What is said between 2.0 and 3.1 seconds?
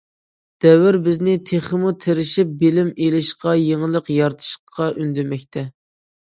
تىرىشىپ بىلىم